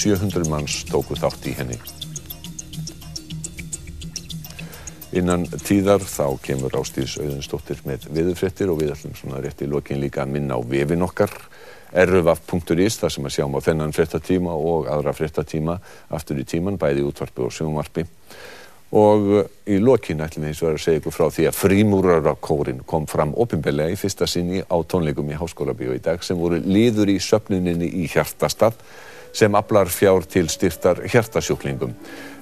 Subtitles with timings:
[0.00, 1.76] 700 manns tóku þátt í henni.
[5.20, 9.98] Innan tíðar þá kemur Ástís Auðunstóttir með viðurfrettir og við ætlum svona rétt í lokin
[10.00, 11.34] líka að minna á vefin okkar
[11.90, 15.76] rvaf.is þar sem að sjáum á þennan frettatíma og aðra frettatíma
[16.14, 18.06] aftur í tíman, bæði útvarpi og sjónvarpi
[18.94, 19.28] og
[19.70, 23.34] í lokin ætlum við eins og að segja ykkur frá því að frímúrarakórin kom fram
[23.38, 27.18] opimbelega í fyrsta sinni á tónleikum í Háskóla Bíó í dag sem voru liður í
[27.22, 28.78] söpnuninni í Hjartastad
[29.32, 31.94] sem aflar fjár til styrtar hjertasjúklingum.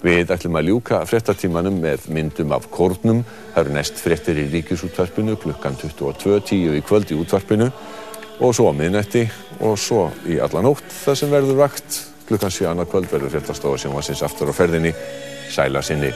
[0.03, 3.25] Við ætlum að ljúka frettatímanum með myndum af kórnum.
[3.55, 7.71] Það eru næst frettir í ríkisútvarpinu klukkan 22.10 í kvöld í útvarpinu
[8.39, 9.27] og svo á miðnætti
[9.67, 13.83] og svo í alla nótt það sem verður vakt klukkan 7 annað kvöld verður frettastofa
[13.83, 14.95] sem var sinns aftur á ferðinni
[15.51, 16.13] sæla sinni.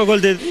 [0.00, 0.44] Já, góða kvöldið.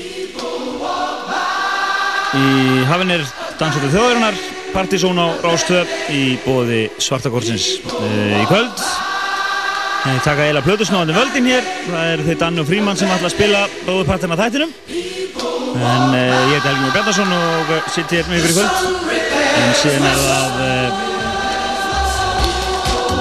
[2.37, 2.49] Í
[2.85, 3.23] hafinn er
[3.57, 4.35] dansóttu þjóðarinnar
[4.69, 8.77] Partizón á Rástöð í bóði Svartakorsins í kvöld
[10.05, 11.65] Ég taka eila plötusnáðandi völdin hér.
[11.87, 14.71] Það er þeir Danni og Fríman sem ætla að spila bróðupartin af þættinum.
[14.93, 18.75] En uh, ég heiti Helgi Mór Bjarnarsson og sitt hér með ykkur í kvöld.
[19.49, 20.89] En síðan er það uh,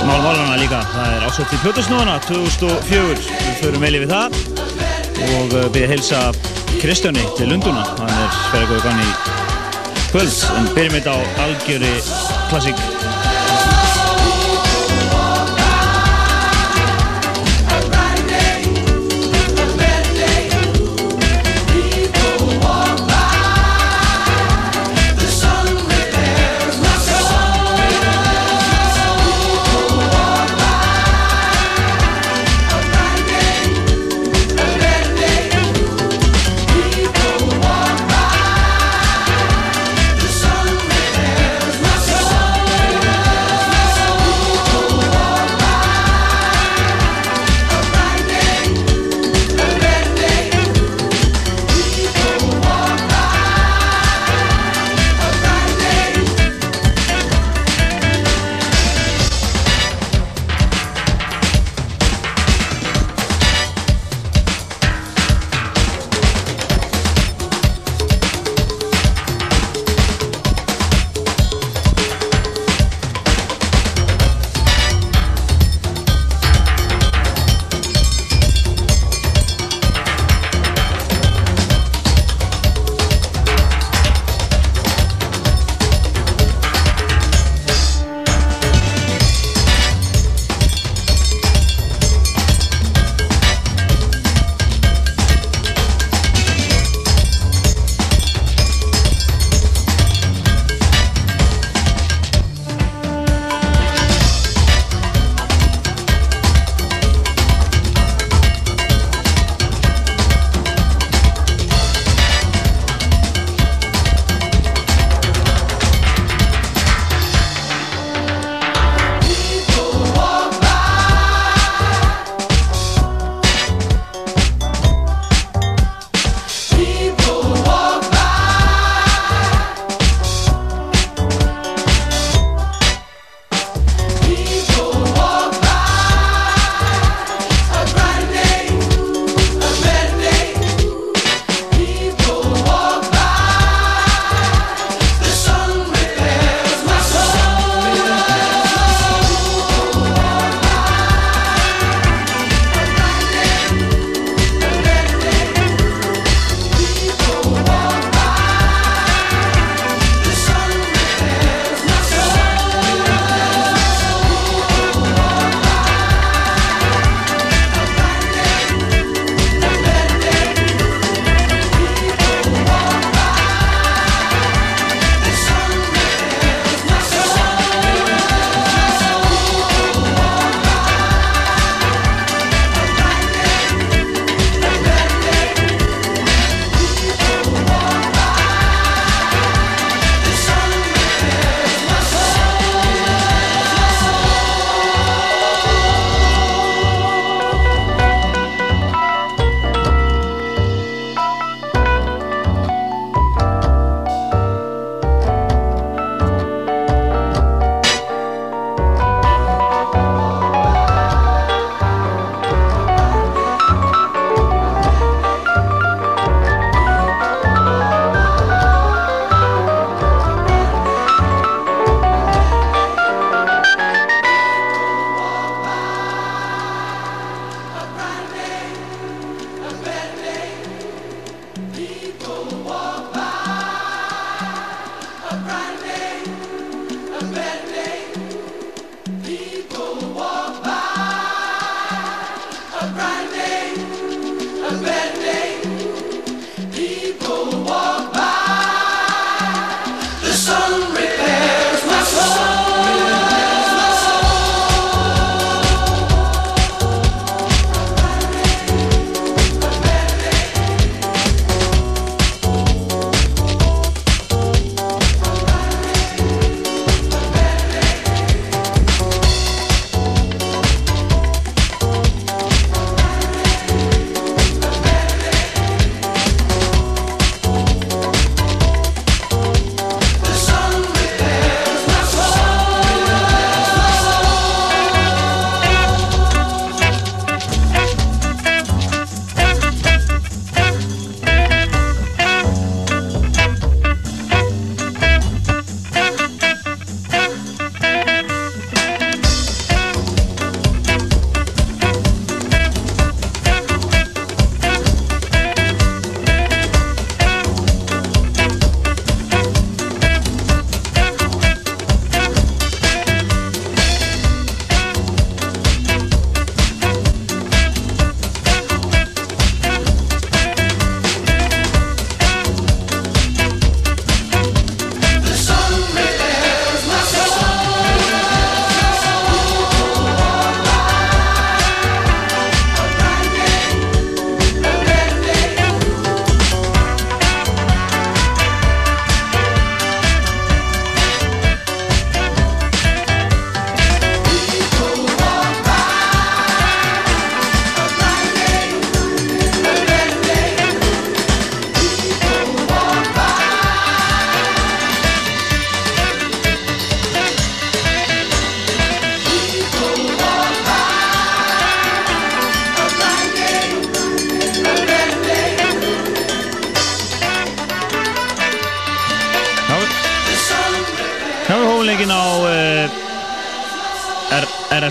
[0.05, 0.85] málmálana líka.
[0.93, 4.48] Það er ásótt í plötusnáðana 2004 við förum vel yfir það
[5.19, 6.21] og byrja að heilsa
[6.79, 9.11] Kristjáni til Lunduna hann er sverðið gann í
[10.13, 11.95] kvöld en byrjum þetta á algjöri
[12.51, 12.98] klassík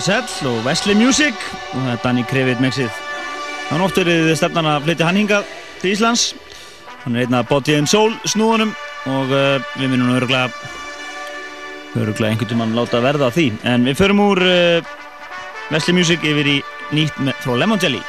[0.08, 1.34] RSL og Wesley Music
[1.74, 2.88] og það er Danny Krevit mexið.
[3.68, 5.50] Hann ótt verið stefnan að flytja hann hingað
[5.82, 6.22] til Íslands.
[7.02, 8.72] Hann er einn af Body and Soul snúðunum
[9.10, 10.48] og uh, við minnum öruglega
[11.92, 13.50] öruglega einhvern tíum að láta verða því.
[13.68, 14.94] En við förum úr uh,
[15.68, 16.60] Wesley Music yfir í
[16.96, 18.00] nýtt frá Lemon Jelly.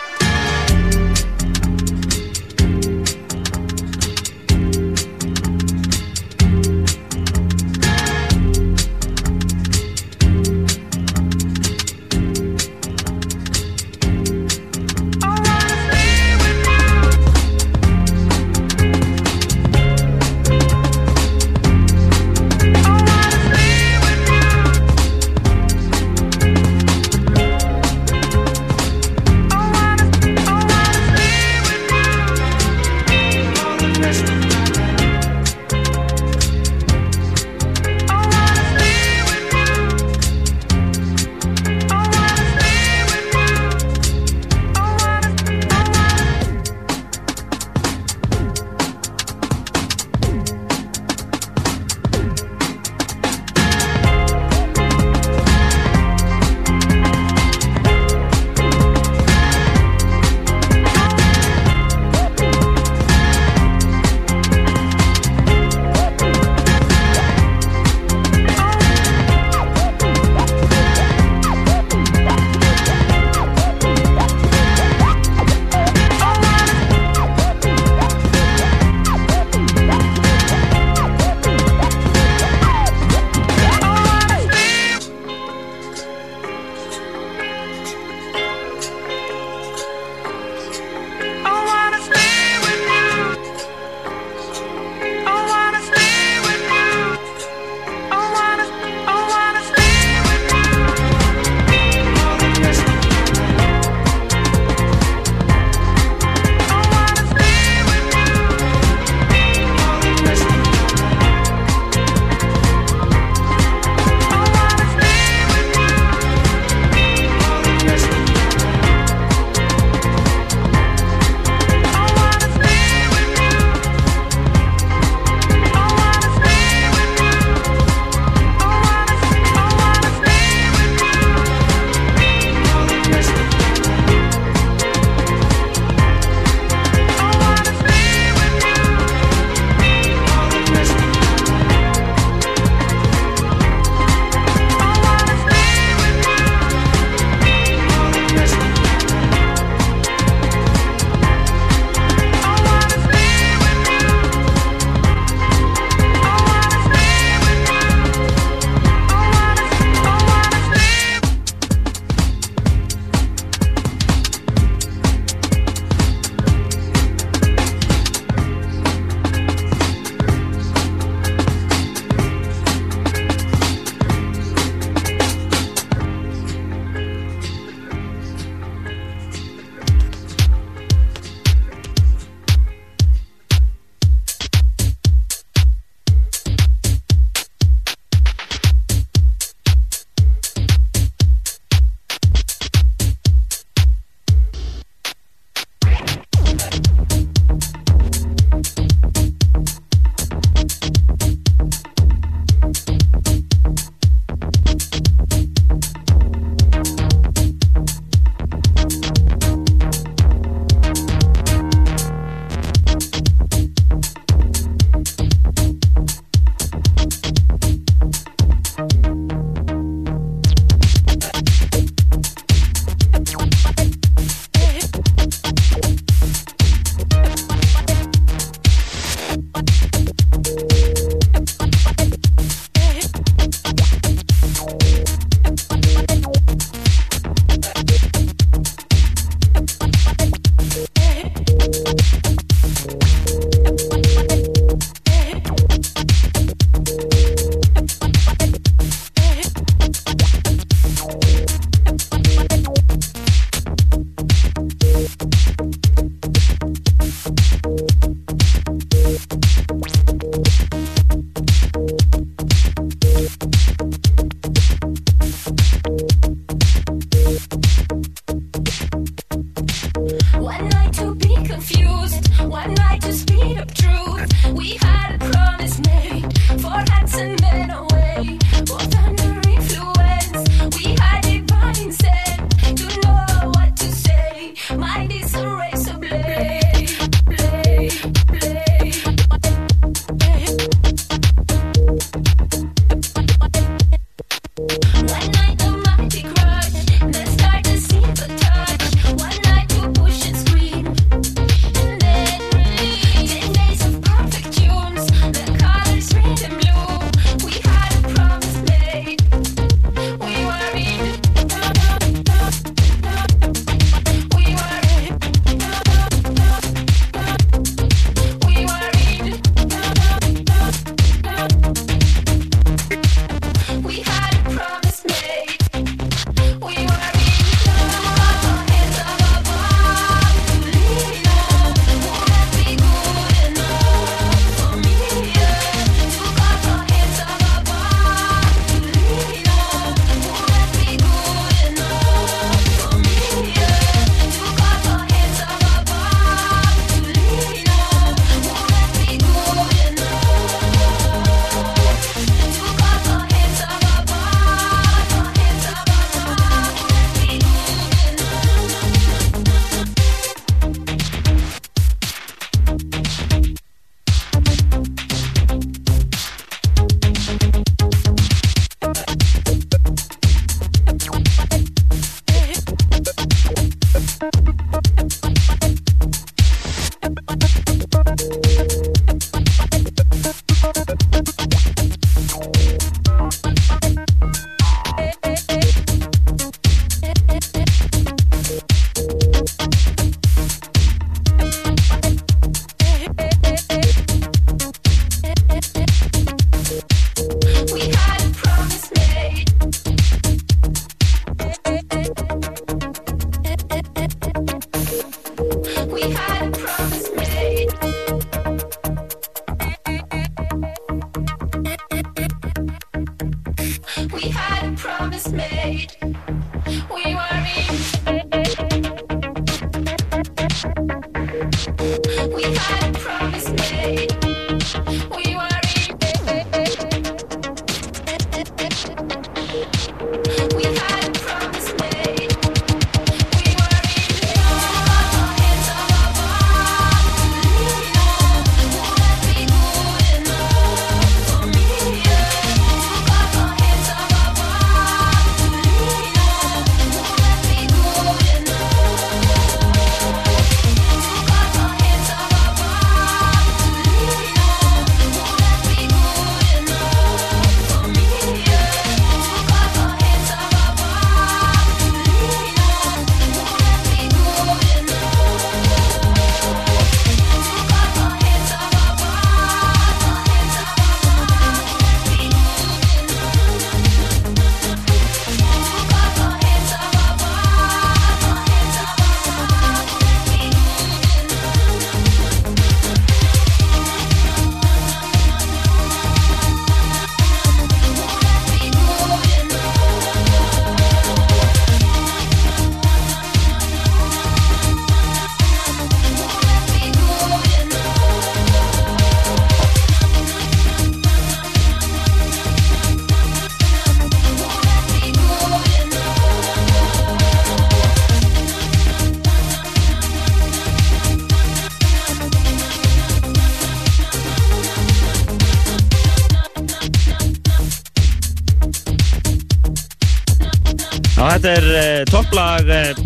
[521.69, 522.99] Er uh, topplag uh,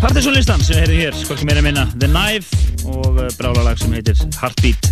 [0.00, 1.84] Partisanlistan sem við heyrðum hér, skokki meira minna.
[1.96, 4.90] The Knife og uh, brálalag sem heitir Heartbeat.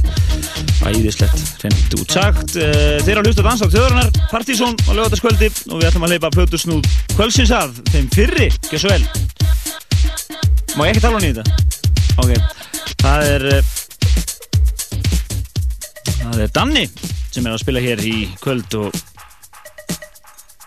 [0.83, 5.87] Æðislegt, hreint útsagt Þeir eru að hlusta dans á þjóðurnar Partisan á lögataskvöldi og við
[5.91, 9.05] ætlum að leipa plötusnúð kvöldsins að þeim fyrri, ekki svo vel.
[10.75, 11.45] Má ég ekki tala um þetta?
[12.19, 12.35] Ok,
[13.05, 13.49] það er
[16.19, 16.87] það er Danni
[17.33, 19.03] sem er að spila hér í kvöld og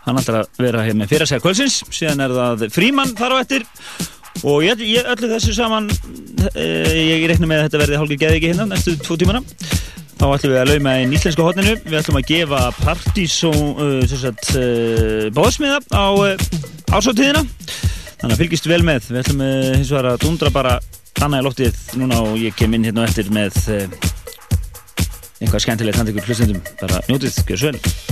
[0.06, 1.80] hann ætlar að vera hér með fyrir að segja kvöldsins.
[1.94, 3.66] Síðan er það Fríman þar á ettir
[4.46, 5.90] og ég, ég öllu þessu saman
[6.54, 9.42] eh, ég reikna með að þetta verði hálfur geði ekki hérna næstu tvo tímana.
[10.16, 11.76] Þá ætlum við að lauma einn íslensku hotninu.
[11.84, 16.48] Við ætlum að gefa partysón uh, uh, bóðsmiða á uh,
[16.96, 17.44] ásáttíðina
[18.22, 19.12] þannig að fylgist vel með.
[19.12, 19.44] Við ætlum
[19.76, 20.78] hins vegar að dundra bara
[21.20, 23.60] þannig að lóttið núna og ég kem inn hérna eftir með
[25.44, 26.64] einhvað skemmtilegt handikul hlustendum.
[26.80, 28.05] Bara njótið, gjör svo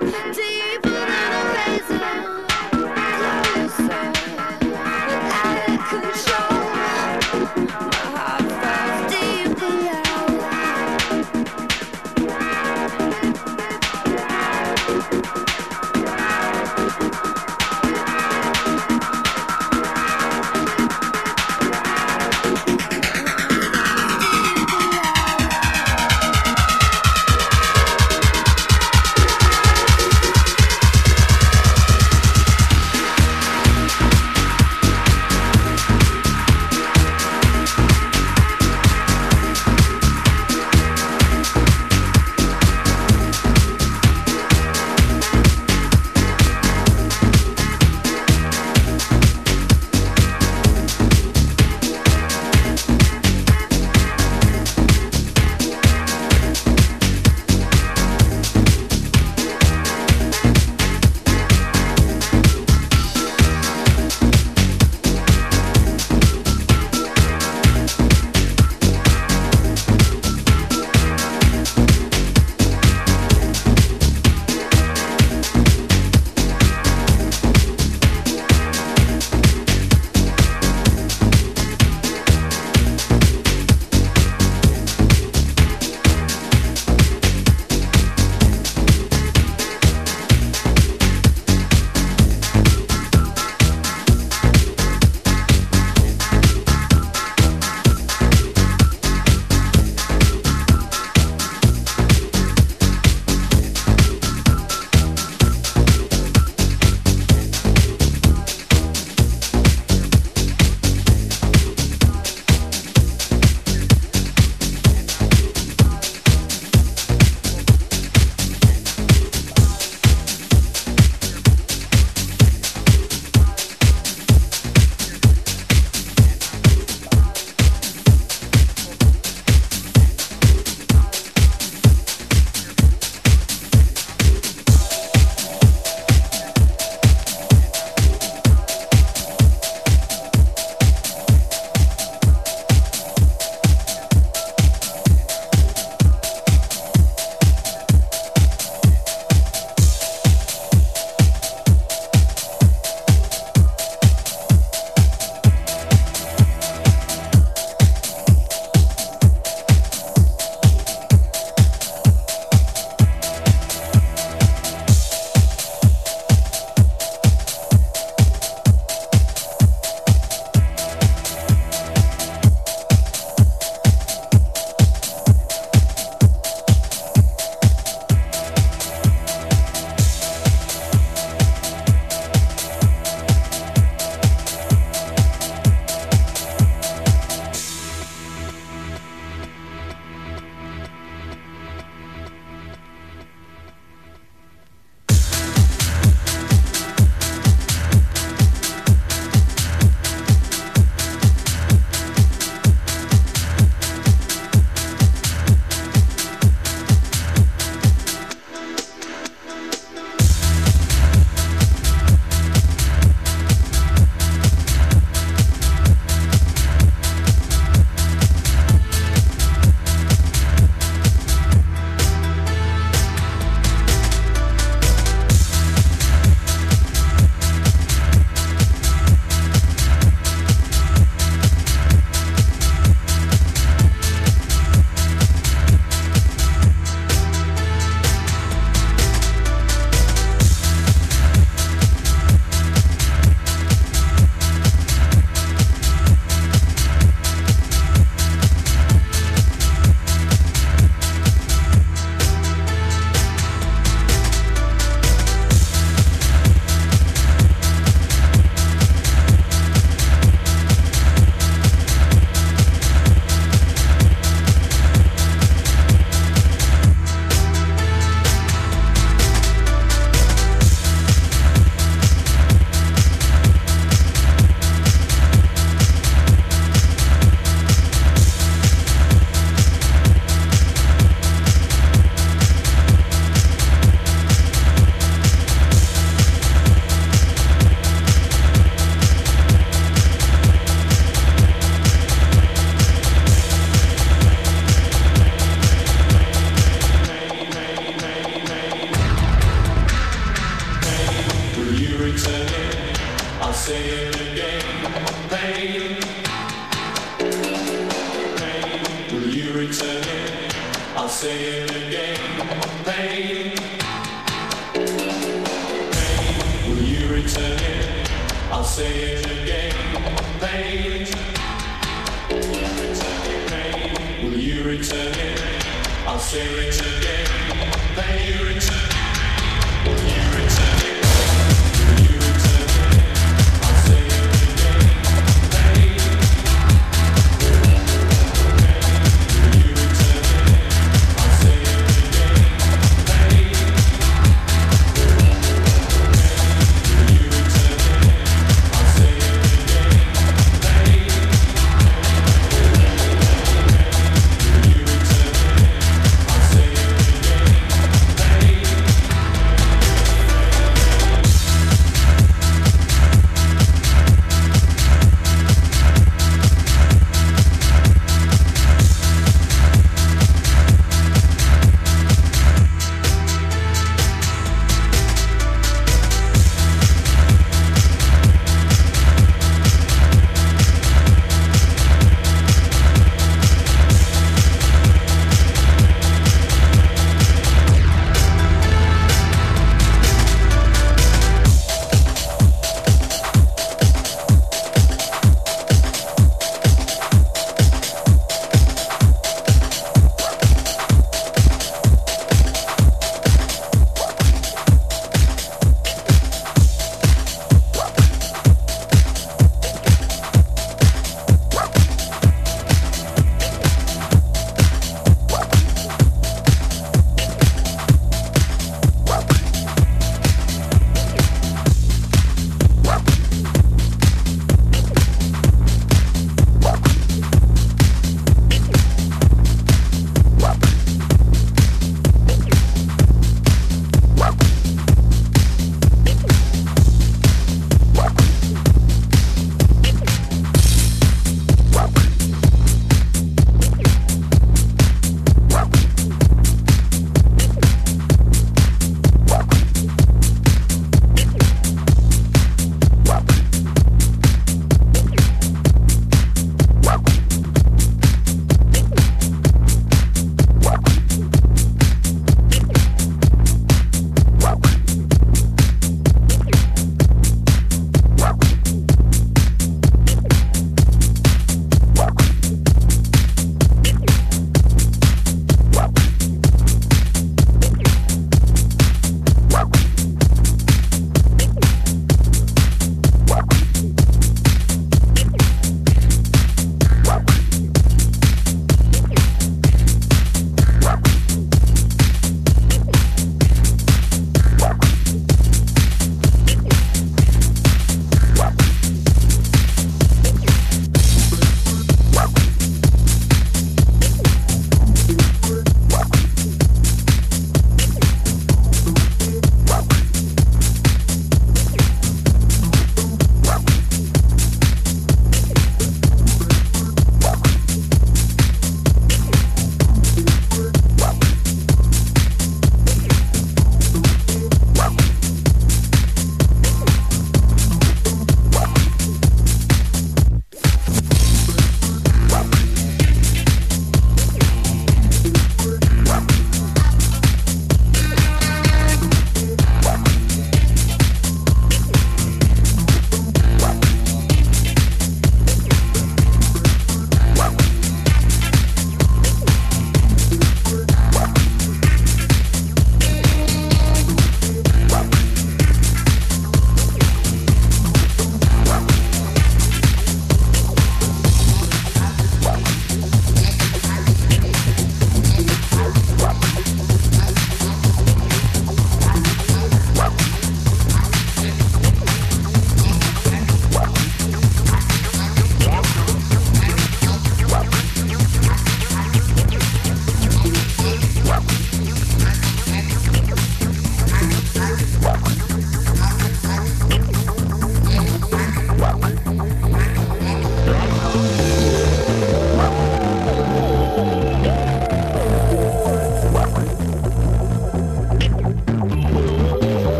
[0.00, 0.69] Do you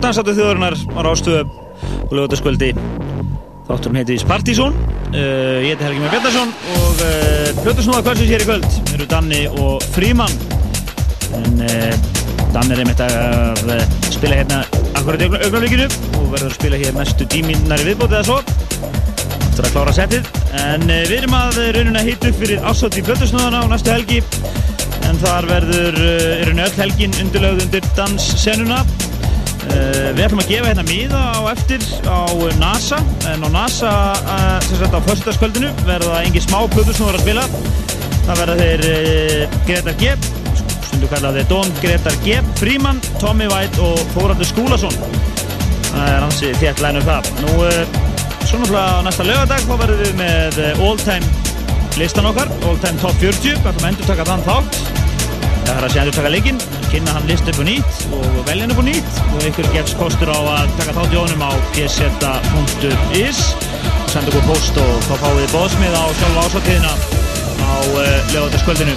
[0.00, 1.40] á Dansáttu þjóðurinnar á Rástöðu
[2.08, 2.70] og lögutaskvöldi
[3.68, 4.72] þátturum heiti Spartísson
[5.12, 9.42] uh, ég heiti Helgi Mér Bjarnarsson og uh, Plutusnúða kvöldsins hér í kvöld eru Danni
[9.60, 10.32] og Fríman
[11.36, 11.92] en uh,
[12.54, 13.74] Danni er einmitt að
[14.08, 14.62] spila hérna
[14.96, 18.40] akkurat í augnaflikinu og verður að spila hér næstu tíminnar í viðbótið eða svo
[19.50, 20.32] eftir að klára setið.
[20.56, 24.22] En við erum að raunin að hita upp fyrir ásátt í Plutusnúðana á næstu helgi.
[25.10, 28.80] En þar verður er raunin öll helgin undirlögð undir danssenuna
[29.68, 32.20] við ætlum að gefa hérna miða á eftir á
[32.60, 33.00] NASA.
[33.30, 33.92] En á NASA
[34.24, 37.46] uh, sem sagt á fyrstaskvöldinu verða engi smá plötusnúður að spila.
[38.26, 38.84] Það verða þeir
[39.68, 40.14] Gretar G
[40.90, 44.96] stundu kallaði Don Gretar G Fríman, Tommy White og Þóraldur Skúlason.
[45.90, 47.30] Það er hansi þétt lænum það.
[47.44, 47.54] Nú
[48.50, 52.98] svo náttúrulega á næsta lögadag þá verðum við með all time listan okkar all time
[53.02, 54.80] top 40 við ætlum að endur taka þann þátt.
[55.64, 58.64] Það er að sé endur taka leikinn kynna hann list upp og nýtt og velja
[58.64, 59.20] hann upp og nýtt.
[59.30, 63.42] Og ykkur gefst kostur á að taka þátt í honum á pseta.is
[64.10, 66.94] senda okkur post og þá fáið þið bóðsmið á sjálfa ásáttíðina
[67.62, 68.96] á uh, lögataskvöldinu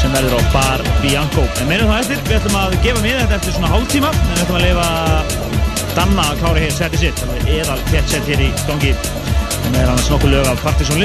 [0.00, 1.44] sem verður á Bar Bianco.
[1.60, 4.14] En meinum það eftir, við ætlum að gefa miða þetta eftir svona hálftíma.
[4.16, 4.88] En við ætlum að leifa
[5.96, 7.22] Danna að klára hér setið sitt.
[7.48, 8.96] Eðal fjett sett hér í gangi.
[9.72, 11.00] Með hann snokku lög af Partiðsson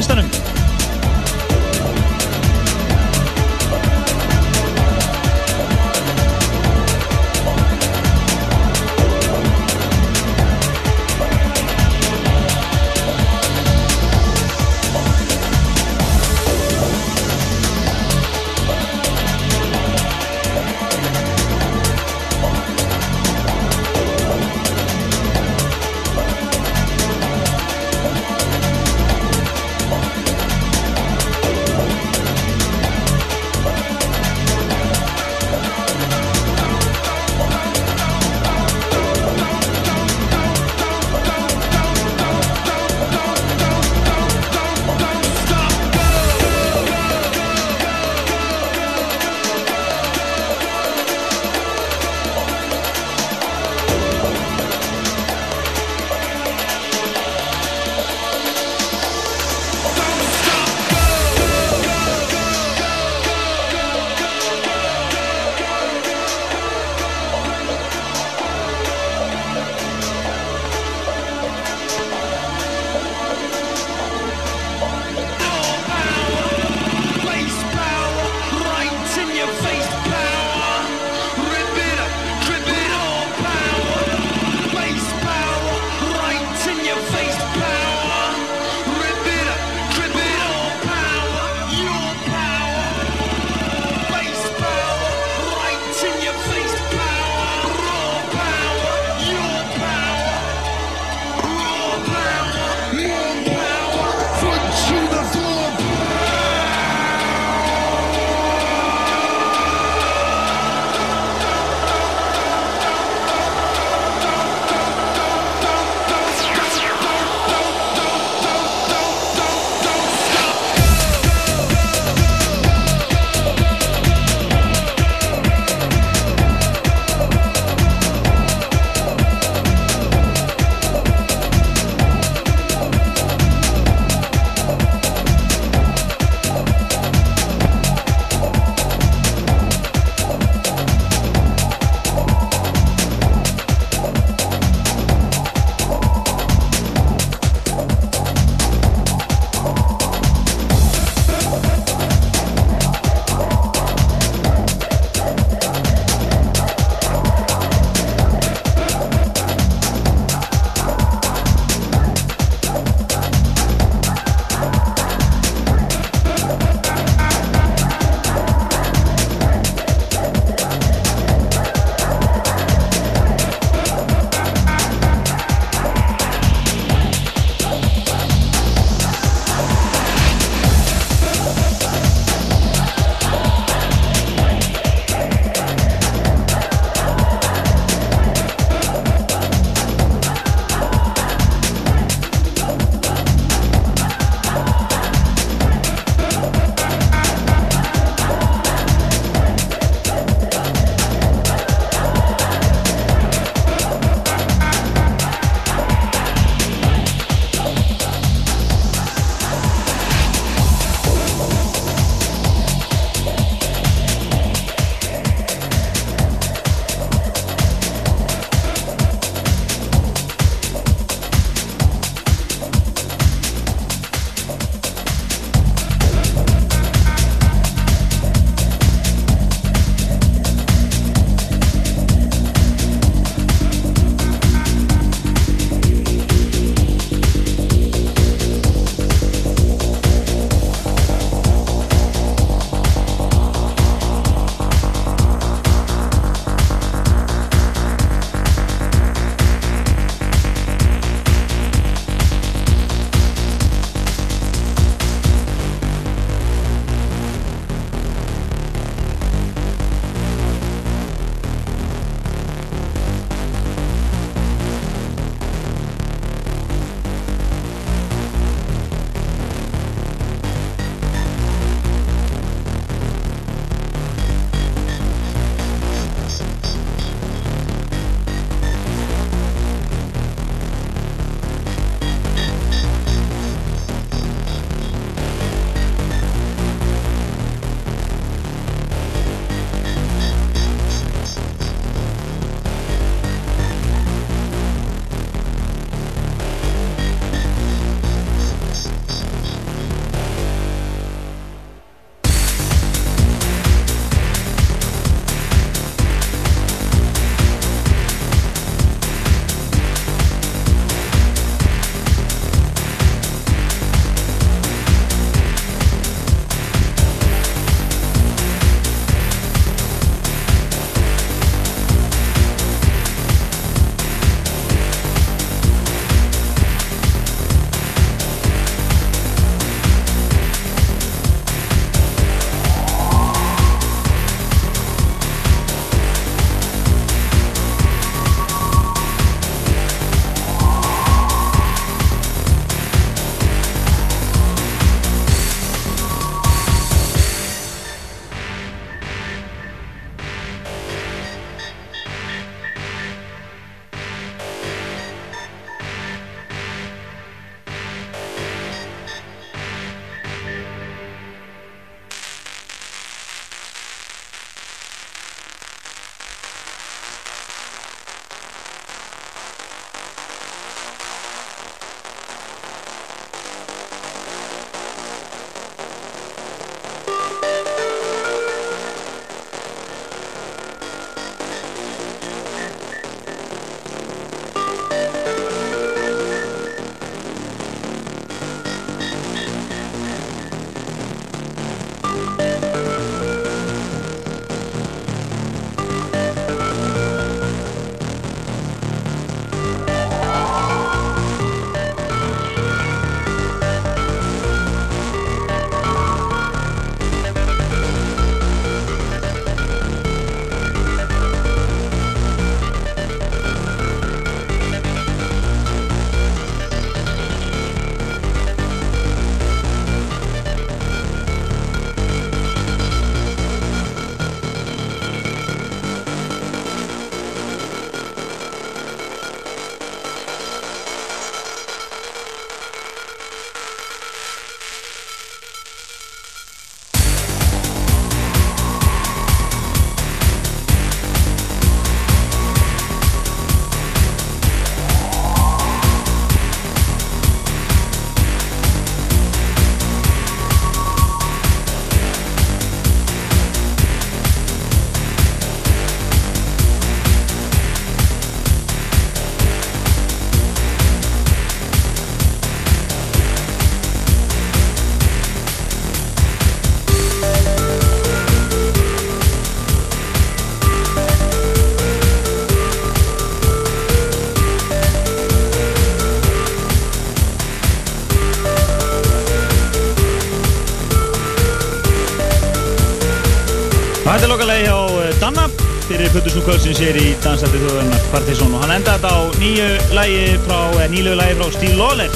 [484.41, 485.49] lokalegi hjá eh, Danna.
[485.85, 490.23] Fyrir Puttursnú Kvöldsins hér í Dansætti þjóðverðnar Partizón og hann enda þetta á nýju lægi
[490.47, 492.09] frá, eh, nýlu lægi frá Steve Lawler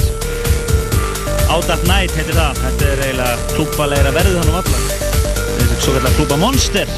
[1.54, 2.58] Out at Night heitir það.
[2.64, 6.94] Þetta er eiginlega klúbalegra verðið hann um allar Þetta er svo kallar klúba Monster.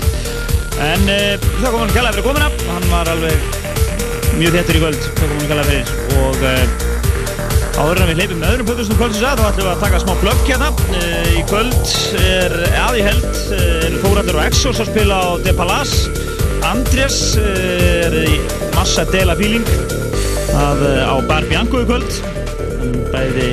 [0.88, 1.20] En e,
[1.60, 3.48] það kom hann kjalla fyrir komina hann var alveg
[4.38, 6.87] mjög þettur í kvöld það kom hann kjalla fyrir og
[7.78, 10.14] Áður en við leipum með öðrum Puttursnú Kvöldsins að þá ætlum við að taka smá
[10.18, 10.70] plögg hérna.
[10.98, 11.02] E,
[11.38, 11.92] í kvöld
[12.26, 16.24] er aði held er Þóraldur og Exos að spila á De Palace.
[16.66, 18.40] Andrés er í
[18.74, 19.68] massa dela feeling
[20.58, 22.18] að, á Bar Bianco í kvöld.
[23.14, 23.52] Bæði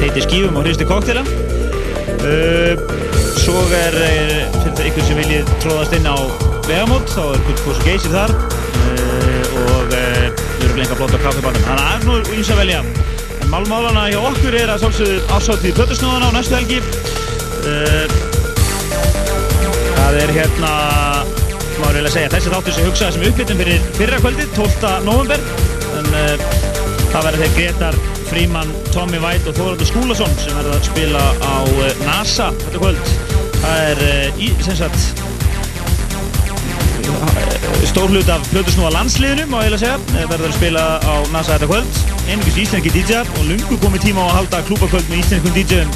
[0.00, 1.26] teiti skífum og hristi koktela
[3.46, 3.94] svo er
[4.64, 6.16] fyrir ykkur sem viljið tróðast inn á
[6.66, 8.32] vegamót þá er Guldfoss og Geysir þar.
[9.66, 12.80] Og við erum lenga blótt á kaffebarnum þannig að það er nú íns að velja
[13.50, 16.78] málmálana hjá okkur er að svolsögðu ásátið í Plötusnóðana á næstu helgi.
[19.96, 20.72] Það er hérna
[21.76, 24.90] vel að segja þessi þáttur sem hugsaði sem uppbyttum fyrir fyrra kvöldið 12.
[25.06, 25.44] november
[25.96, 26.46] en uh,
[27.12, 31.56] það verður þeir Gretar Fríman, Tommy White og Þóraldur Skúlason sem verður að spila á
[32.04, 33.14] NASA þetta kvöld.
[33.62, 34.02] Það er
[34.42, 35.24] í, sem sagt
[37.86, 41.70] stór hlut af Plutusnúa landsliðinu má ég að segja verður að spila á NASA þetta
[41.70, 45.90] kvöld einhvers íslenski DJ-ar og lungu komið tíma á að halda klúbakvöld með íslenskum DJ-um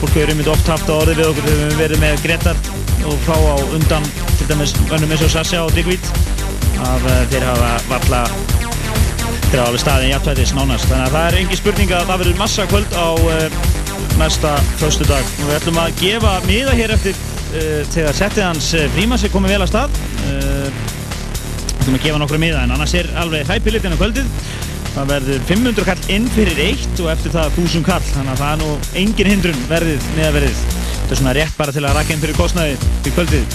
[0.00, 2.60] fólk hefur einmitt oft haft á orði við okkur þegar við hefum verið með Gretar
[3.10, 4.06] og þá á undan
[4.38, 6.06] til dæmis önnum eins og Sasja og Digvít
[6.80, 8.20] að uh, þeir hafa valla
[9.50, 10.88] þeir hafa alveg staðið í jafntvætis nánast.
[10.88, 13.60] Þannig að það er engi spurning að það verður massa kvöld á uh,
[14.20, 18.70] næsta förstu dag og við ætlum að gefa miða hér eftir uh, þegar settið hans
[18.96, 20.00] Frímans er komið vel að stað.
[20.30, 24.32] Við ætlum að gefa nokkru miða en annars er alveg hæpilit enn á kvöldið
[25.00, 28.02] það verður 500 kall inn fyrir eitt og eftir það 1000 kall.
[28.12, 28.70] Þannig að það er nú
[29.00, 30.62] engin hindrun verðið meðverðið
[31.10, 32.74] þetta er svona rétt bara til að rakka inn fyrir kostnaði
[33.08, 33.54] í kvöldið.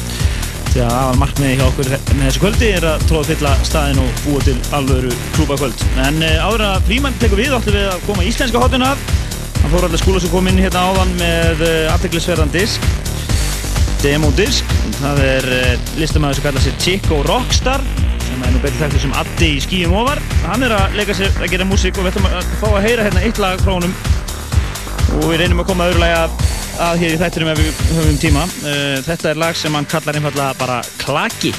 [0.73, 4.17] Því að aðal markmiði hjá okkur með þessu kvöldi er að tróða fylla staðin og
[4.25, 5.85] búa til alvöru klúbakvöld.
[6.03, 9.87] En uh, áður að Fríman tekur við áttu við að koma íslenska hotuna hann fór
[9.87, 12.89] allir skóla sem kom inn hérna áðan með uh, afteklisverðan disk.
[14.03, 14.75] Demo disk.
[14.99, 17.87] Það er uh, listamæður sem kallar sér Chico Rockstar
[18.25, 20.19] sem er nú betur þekktið sem Addi í skíum ofar
[20.49, 23.05] hann er að leika sér að gera músík og við ætlum að fá að heyra
[23.07, 23.93] hérna eitt lag frá honum.
[25.21, 26.43] Og við reynum að koma öðru lagi að
[26.85, 28.43] að hér í þættinum ef við höfum tíma.
[28.65, 31.53] Uh, þetta er lag sem hann kallar einfallega bara Klaki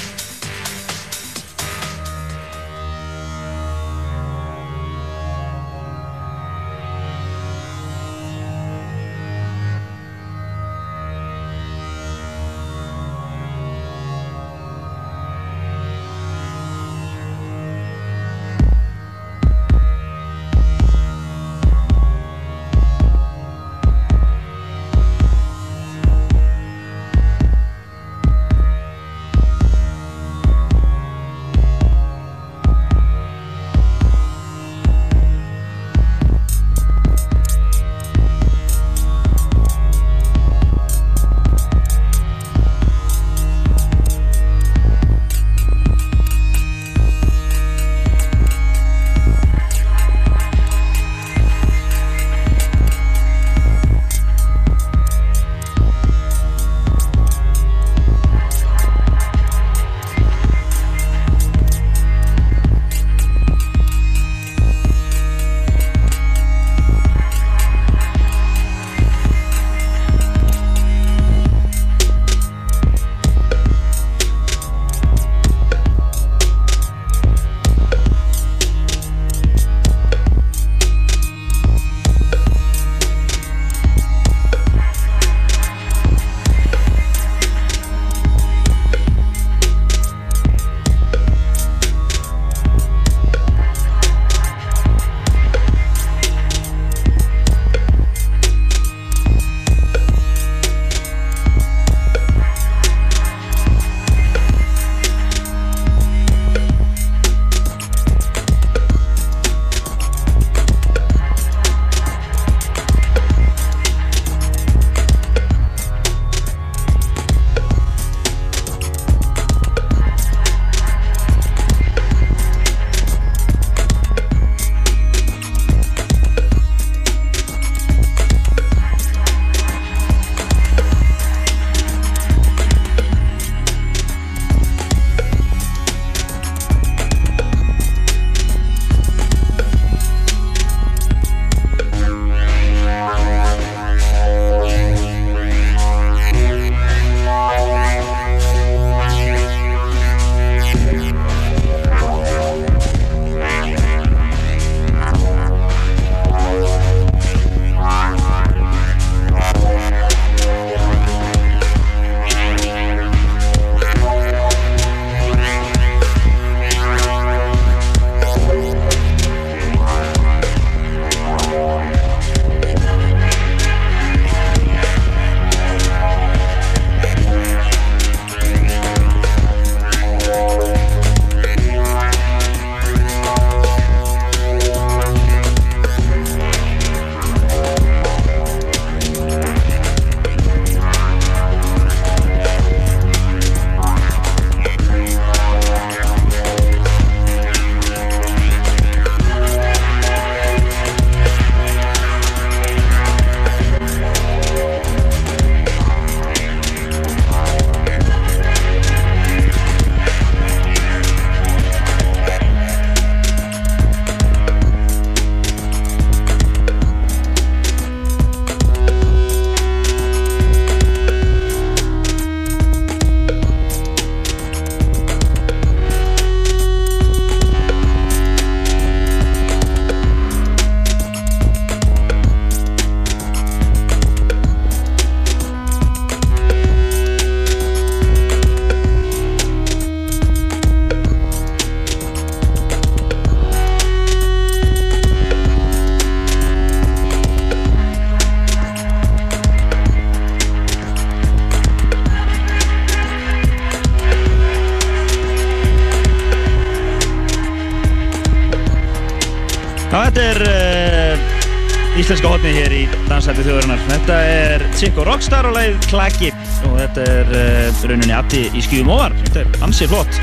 [262.07, 263.81] íslenska hotni hér í Dansætti þjóðurinnar.
[263.89, 266.29] Þetta er Chico Rockstar og leið Klaki
[266.63, 269.15] og þetta er uh, rauninni Atti í skjúum ofar.
[269.25, 270.19] Þetta er ansið flott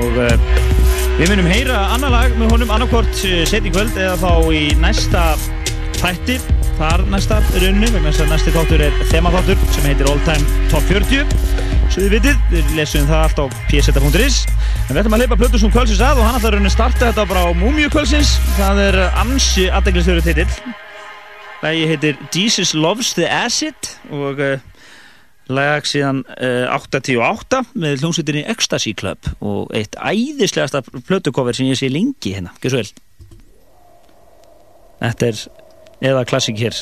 [0.00, 0.56] og uh,
[1.20, 5.28] við munum heyra annar lag með honum annarkort setjum kvöld eða þá í næsta
[6.00, 6.40] þætti
[6.80, 10.90] þar næsta rauninni vegna þess að næsti þáttur er þemaþáttur sem heitir All Time Top
[10.90, 11.22] 40
[11.90, 14.42] svo þið vitið, við lesum það allt á pseta.is
[14.90, 17.46] En við ætlum að leipa Plutusnum kvölsins að og hann ætlar að starta þetta bara
[17.46, 18.32] á Múmiu kvölsins.
[18.56, 20.48] Það er ansi aðdeglistöru titill.
[21.62, 24.60] Lægi heitir Jesus Loves the Acid og uh,
[25.52, 31.92] lag síðan uh, 88 með hljómsveitinni Ecstasy Club og eitt æðislegasta Plutukoffer sem ég sé
[31.92, 32.54] lengi hérna.
[32.62, 32.92] Gjör svo vel.
[35.00, 35.44] Þetta er
[36.12, 36.80] eða klassík hér.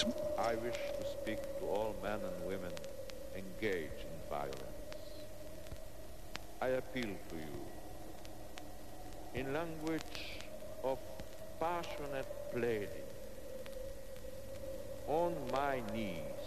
[15.09, 16.45] on my knees,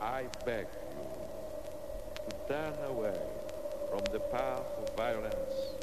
[0.00, 1.04] I beg you
[2.26, 3.20] to turn away
[3.88, 5.74] from the path of violence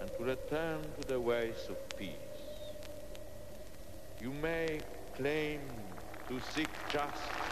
[0.00, 2.14] and to return to the ways of peace.
[4.20, 4.80] You may
[5.16, 5.60] claim
[6.28, 7.47] to seek justice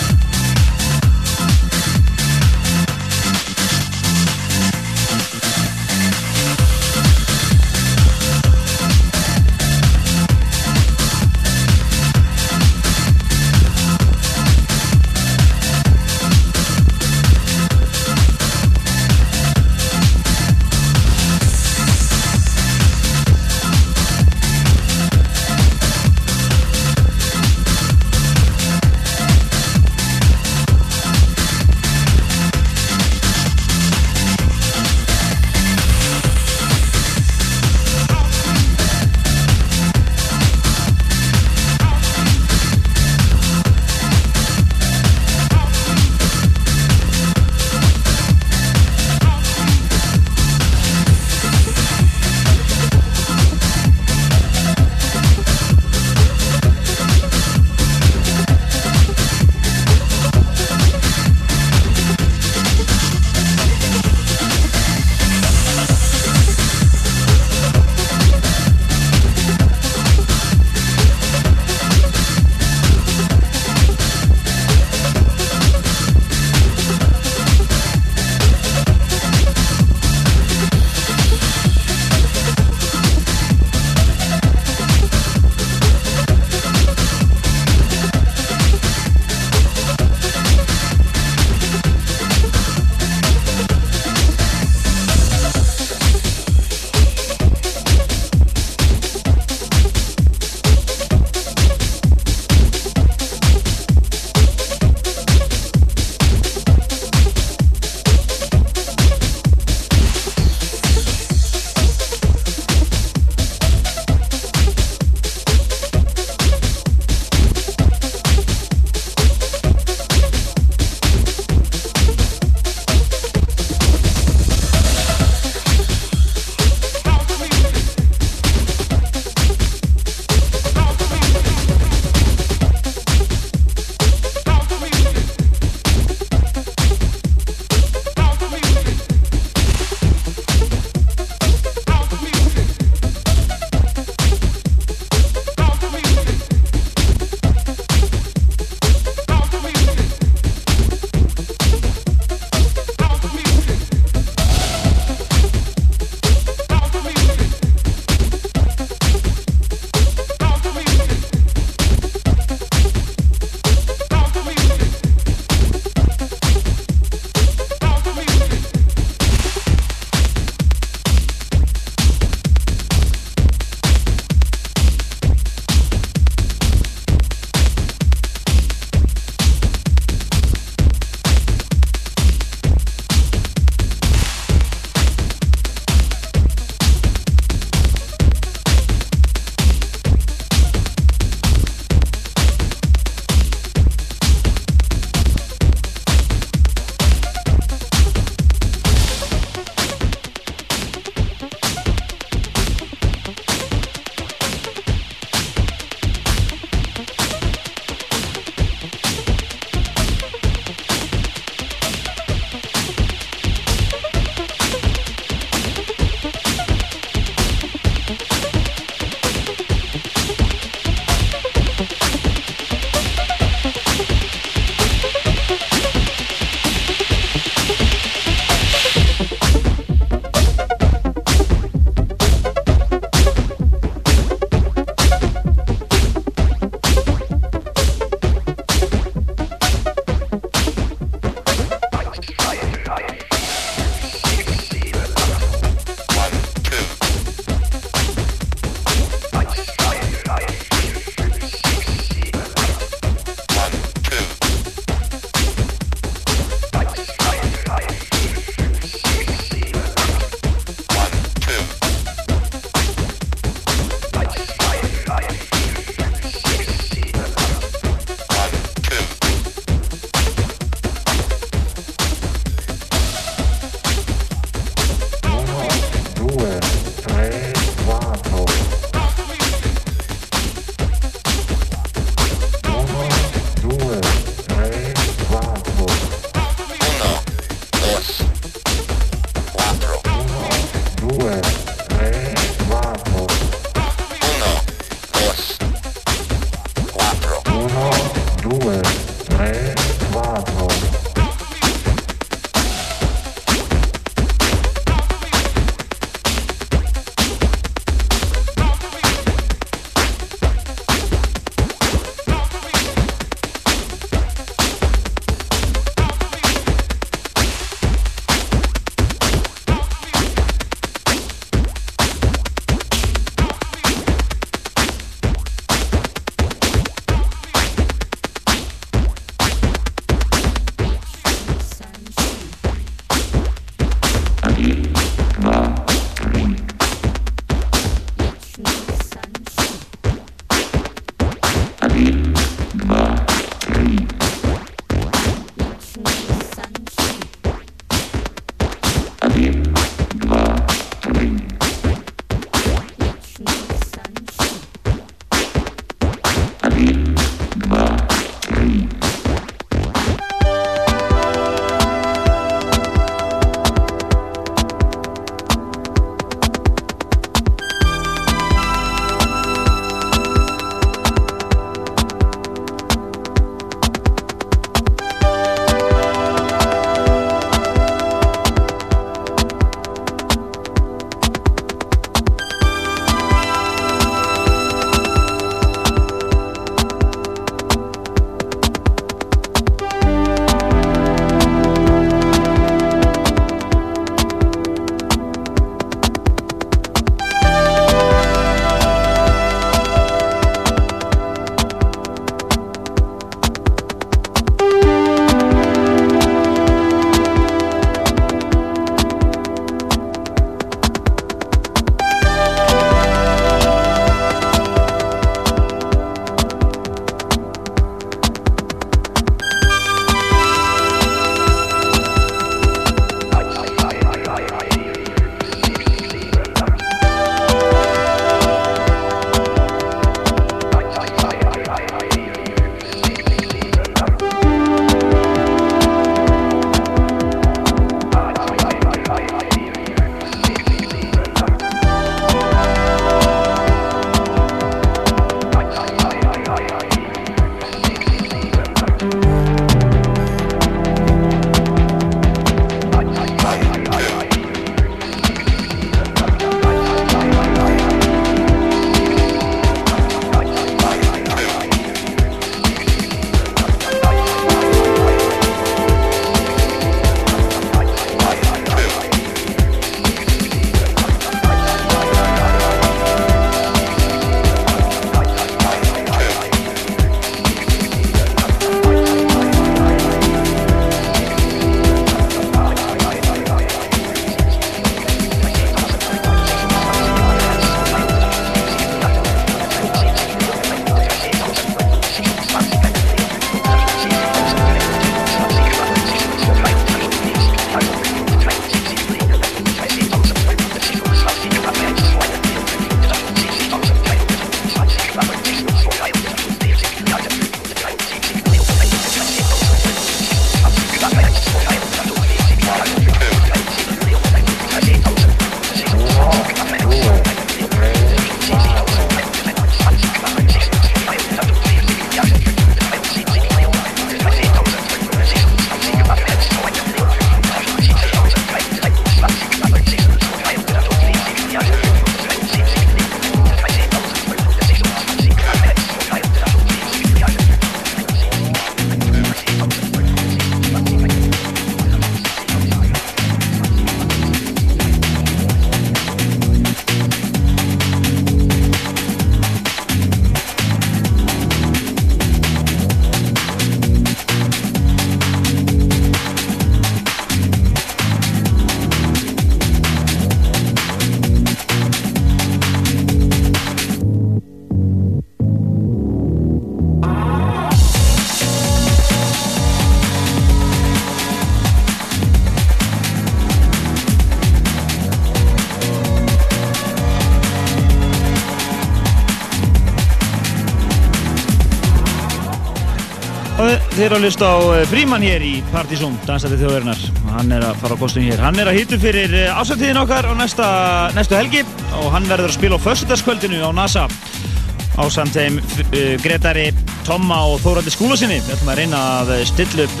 [584.08, 587.00] þið eru að hlusta á eh, Fríman hér í Partizón, dansætti þjóðverðinar
[587.34, 588.40] hann er að fara á kostum hér.
[588.40, 590.68] Hann er að hýttu fyrir ásættiðin okkar á næsta,
[591.12, 591.60] næstu helgi
[591.98, 596.70] og hann verður að spila á föstudagskvöldinu á NASA á samt þeim uh, Gretari,
[597.04, 598.40] Tomma og Þóraldi skúlasinni.
[598.46, 600.00] Við ætlum að reyna að stilla upp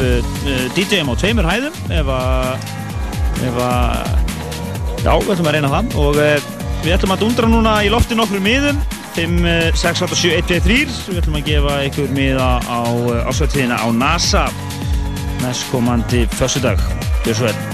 [0.78, 2.70] DJ-um á tveimur hæðum ef að,
[3.50, 4.14] ef að,
[5.04, 8.40] já, við ætlum að reyna það og við ætlum að dundra núna í lofti nokkru
[8.40, 8.80] miðum
[9.18, 10.76] 5, 6, 8, 7, 1, 2, 3
[11.08, 12.82] Við ætlum að gefa ykkur miða á
[13.26, 14.44] ásvættíðina á NASA
[15.42, 16.78] næstkomandi fössudag
[17.26, 17.67] Gjör svo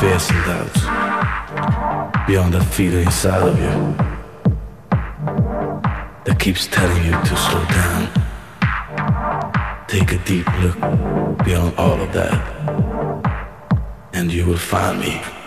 [0.00, 0.80] Fears and doubts.
[2.26, 3.74] Beyond that feeling inside of you
[6.24, 8.08] that keeps telling you to slow down.
[9.88, 10.78] Take a deep look
[11.44, 12.38] beyond all of that,
[14.12, 15.37] and you will find me.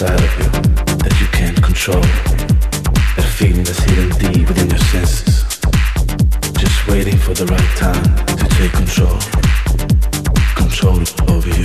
[0.00, 0.44] Inside of you
[1.02, 2.00] that you can't control.
[3.16, 5.42] That feeling that's hidden deep within your senses.
[6.56, 8.04] Just waiting for the right time
[8.36, 9.18] to take control.
[10.54, 11.02] Control
[11.34, 11.57] over you.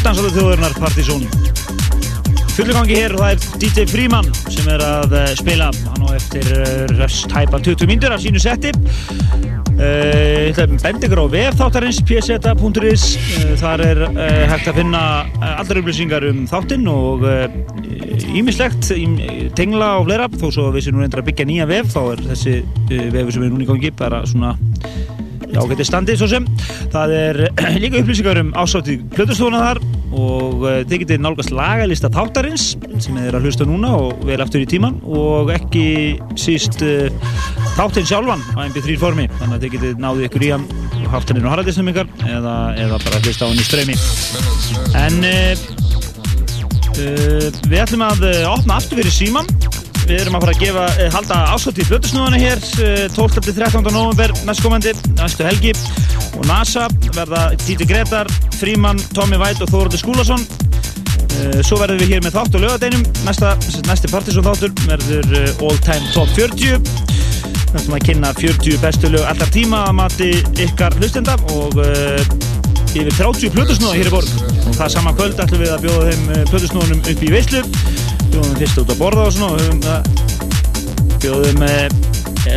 [0.00, 1.26] Dansaðu þjóðurinnar Partizón.
[2.56, 5.66] Fullugangi hér og það er DJ Freeman sem er að uh, spila.
[5.90, 11.22] Hann og eftir uh, röst tæpa 20 mínútur af sínu setti uh, Það er bendigur
[11.24, 14.24] á vef þáttarins pseta.is uh, Þar er uh,
[14.54, 15.04] hægt að finna
[15.52, 17.28] allar upplýsingar um þáttinn og
[18.32, 18.88] ímislegt
[19.58, 20.28] tengla og fleira.
[20.32, 22.58] Þó svo við sem nú reyndar að byggja nýja vef þá er þessi
[23.12, 24.56] vefur sem er núna í gangi bara svona
[25.52, 26.46] Já, getið standið svo sem.
[26.92, 27.40] Það er
[27.82, 29.80] líka upplýsingar um ásáttið plötustofuna þar
[30.12, 32.64] og uh, þið getið nálgast lagalista þáttarins
[33.00, 35.84] sem er að hlusta núna og vel aftur í tíman og ekki
[36.40, 37.08] síst uh,
[37.76, 40.66] þáttinn sjálfan á MP3 formi þannig að þið getið náðið ykkur í hann
[41.02, 43.96] og haft hann inn á haraldisnum ykkar eða, eða bara hlusta á hann í streymi.
[45.00, 45.54] En uh,
[47.68, 49.48] við ætlum að opna aftur fyrir síman
[50.08, 52.58] Við erum að fara að gefa, eh, halda ásótt í flutusnúðana hér
[53.14, 53.92] 12-13.
[53.94, 55.72] november næstkomandi, næstu helgi.
[56.36, 58.26] Og NASA verða Títi Gretar,
[58.58, 60.46] Fríman, Tommy White og Þóruldur Skúlason.
[61.64, 63.54] Svo verðum við hér með þátt og lögadeinum næsta,
[63.88, 66.76] næsti partysón þáttur verður All Time Top 40
[67.72, 70.26] Við ætlum að kynna 40 bestu lög allar tíma að mati
[70.60, 72.20] ykkar hlustenda og uh,
[72.92, 74.34] yfir 30 flutusnúða hér í borg.
[74.66, 77.62] Og það sama kvöld ætlum við að bjóða þeim flutusnúðunum upp í veislu
[78.32, 80.00] bjóðum fyrst út að borða og svona höfum það
[81.22, 81.74] bjóðum e,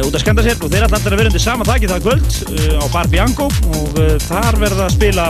[0.01, 0.59] út að skenda sér.
[0.59, 3.49] Og þeir allir að vera undir sama þakki það kvöld e, á Bar Bianco.
[3.79, 5.27] Og e, þar verða að spila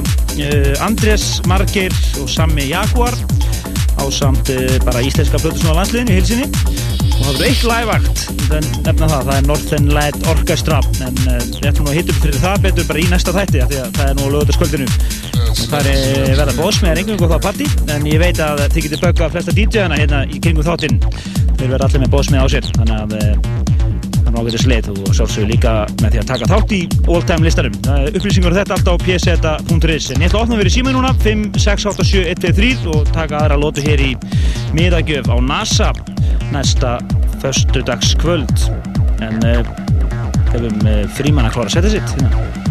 [0.86, 3.18] Andrés Margeir og Sammi Jaguar
[3.96, 4.52] á samt
[4.84, 8.26] bara íslenska blöðusnúða landsliðin í hilsinni og það verður eitt lægvakt
[8.86, 12.90] nefna það, það er Northern Light Orchestra en við ætlum að hittum fyrir það betur
[12.92, 17.18] bara í næsta þætti því að það er nú skvöldinu Það er verða bóðsmeðar einhvern
[17.18, 20.42] veginn á það parti en ég veit að þið getur böggað flesta DJ-ana hérna í
[20.44, 21.00] kringum þáttinn.
[21.56, 23.55] Þeir verða allir með bóðsmeð á sér þannig að
[24.36, 27.78] er nákvæmlega sleið og sjálfsögur líka með því að taka þátt í all-time listarum.
[28.12, 31.46] Upplýsingur um þetta alltaf á pseta.is en ég ætla að opna verið síma núna 5,
[31.56, 34.12] 6, 8, 7, 1, 2, 3 og taka aðra lótu hér í
[34.76, 35.94] miðagjöf á NASA
[36.52, 36.98] næsta
[37.44, 38.68] förstudagskvöld
[39.24, 39.74] en uh,
[40.52, 42.65] hefum uh, fríman að klára að setja sitt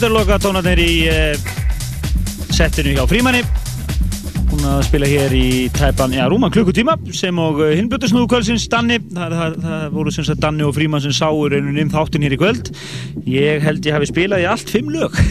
[0.00, 1.48] þetta er loka tónarnir í uh,
[2.56, 3.42] settinu hjá Frímanni.
[4.48, 8.96] Hún að spila hér í tæpan, já, rúman klukkutíma sem og uh, hinbjötusnúðu kvöldsins Danni.
[9.12, 12.32] Það, það, það voru sem sagt Danni og Fríman sem sáu raunin um þáttinn hér
[12.32, 12.70] í kvöld.
[13.28, 15.20] Ég held ég hafi spilað í allt fimm lög.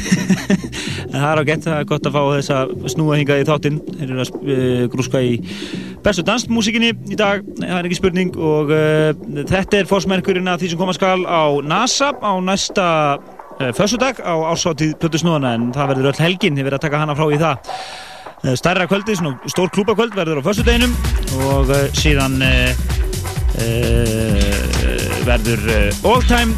[1.09, 3.45] En það er á gett, það er gott að fá þess að snúa hingað í
[3.47, 3.79] þáttinn.
[3.95, 5.31] Þeir eru að uh, grúska í
[6.05, 8.37] bestu dansmúsikinni í dag, það er ekki spurning.
[8.37, 9.09] Og uh,
[9.49, 12.89] þetta er fórsmerkurinn af því sem koma skal á NASA á næsta
[13.59, 17.17] uh, fössudag á ársáttíð Plötusnúðana en það verður öll helgin, þið verður að taka hana
[17.17, 17.71] frá í það.
[18.39, 20.95] Uh, stærra kvöldi, svona stór klúbakvöld verður á fössudeginum
[21.49, 22.39] og uh, síðan
[25.27, 25.65] verður
[26.07, 26.55] all time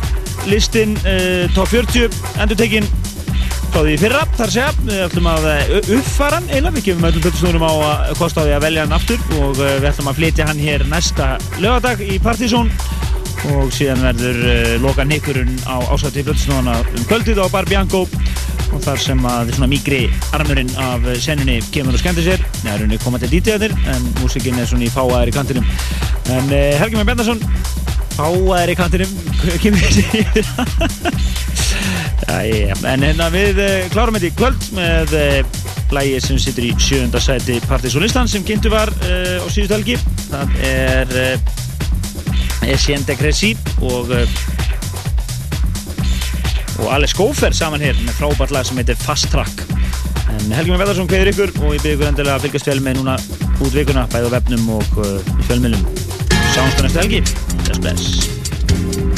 [0.50, 2.86] listin uh, top 40 endur tekinn
[3.72, 5.46] í fyrra, þar segja, við ætlum að
[5.96, 8.96] uppfara hann eiginlega, við gefum öllum plötusnúðunum á að kosta á því að velja hann
[8.98, 9.22] aftur.
[9.40, 11.30] Og við ætlum að flytja hann hér næsta
[11.64, 12.74] lögadag í Partizón
[13.50, 18.04] og síðan verður uh, loka nýkurinn á ásætti plötusnúðuna um kvöldið á Bar Bianco.
[18.72, 20.02] Og þar sem að svona mýgri
[20.36, 22.44] armurinn af senunni kemur og skemmtir sér.
[22.62, 25.66] Það er unni komandi dítiðanir en músikinn er svona í fáaðir í kantinum.
[26.32, 27.42] En uh, Helgi Már Bjarnason
[28.16, 29.18] fáaðir í kantinum
[29.64, 30.40] kemur sér
[32.32, 35.18] Jæja, en hérna við uh, klárum þetta í kvöld með
[35.92, 39.98] lægi sem situr í sjönda sæti Partizónistan sem kynntu var á síðustu helgi.
[40.30, 41.12] Það er
[42.68, 44.40] Etienne Cresci og uh,
[46.82, 49.64] og Alex Gófer saman hér með frábært lag sem heitir Fast Track.
[50.32, 53.02] En Helgi Már Veðarsson kveður ykkur og ég byrði ykkur endilega að fylgjast vel með
[53.02, 53.18] núna
[53.62, 55.88] út vikuna bæði á vefnum og uh, í fjölmiðlum.
[56.56, 57.26] Sjáumst á næstu helgi.
[57.68, 59.11] Bless bless